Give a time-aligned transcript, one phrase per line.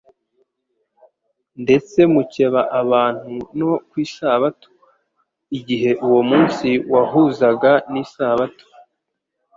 [1.63, 4.67] ndetse mukeba abantu no ku isabato.»
[5.57, 8.65] Igihe uwo munsi wahuzaga n'isabato,